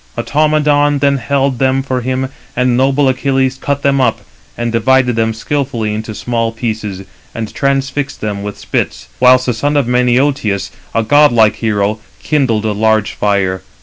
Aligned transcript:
Automedon 0.17 0.97
then 0.99 1.17
held 1.17 1.59
them 1.59 1.83
for 1.83 2.01
him, 2.01 2.29
and 2.55 2.75
noble 2.75 3.07
Achilles 3.07 3.59
cut 3.61 3.83
them 3.83 4.01
up; 4.01 4.21
and 4.57 4.71
divided 4.71 5.15
them 5.15 5.31
skilfully 5.31 5.93
into 5.93 6.15
small 6.15 6.51
pieces, 6.51 7.03
and 7.35 7.53
transfixed 7.53 8.19
them 8.19 8.41
with 8.41 8.57
spits; 8.57 9.09
whilst 9.19 9.45
the 9.45 9.53
son 9.53 9.77
of 9.77 9.85
Menœtius, 9.85 10.71
a 10.95 11.03
godlike 11.03 11.57
hero, 11.57 11.99
kindled 12.23 12.65
a 12.65 12.71
large 12.71 13.11
fire. 13.11 13.61